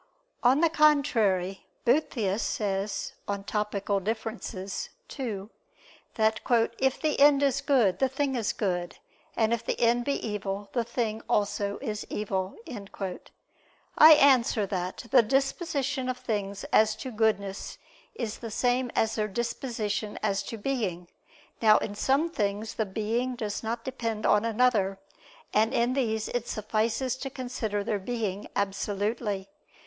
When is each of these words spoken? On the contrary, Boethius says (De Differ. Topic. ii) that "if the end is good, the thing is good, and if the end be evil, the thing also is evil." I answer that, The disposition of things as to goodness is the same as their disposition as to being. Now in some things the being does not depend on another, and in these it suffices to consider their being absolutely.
On 0.41 0.61
the 0.61 0.69
contrary, 0.71 1.67
Boethius 1.85 2.41
says 2.41 3.13
(De 3.27 3.37
Differ. 3.37 3.41
Topic. 3.43 3.87
ii) 5.19 5.47
that 6.15 6.39
"if 6.79 6.99
the 6.99 7.19
end 7.19 7.43
is 7.43 7.61
good, 7.61 7.99
the 7.99 8.09
thing 8.09 8.35
is 8.35 8.51
good, 8.51 8.97
and 9.37 9.53
if 9.53 9.63
the 9.63 9.79
end 9.79 10.03
be 10.03 10.13
evil, 10.27 10.69
the 10.73 10.83
thing 10.83 11.21
also 11.29 11.77
is 11.83 12.07
evil." 12.09 12.55
I 13.95 14.13
answer 14.13 14.65
that, 14.65 15.05
The 15.11 15.21
disposition 15.21 16.09
of 16.09 16.17
things 16.17 16.63
as 16.73 16.95
to 16.95 17.11
goodness 17.11 17.77
is 18.15 18.39
the 18.39 18.49
same 18.49 18.89
as 18.95 19.13
their 19.13 19.27
disposition 19.27 20.17
as 20.23 20.41
to 20.41 20.57
being. 20.57 21.09
Now 21.61 21.77
in 21.77 21.93
some 21.93 22.31
things 22.31 22.73
the 22.73 22.87
being 22.87 23.35
does 23.35 23.61
not 23.61 23.83
depend 23.85 24.25
on 24.25 24.45
another, 24.45 24.97
and 25.53 25.75
in 25.75 25.93
these 25.93 26.27
it 26.29 26.47
suffices 26.47 27.15
to 27.17 27.29
consider 27.29 27.83
their 27.83 27.99
being 27.99 28.47
absolutely. 28.55 29.47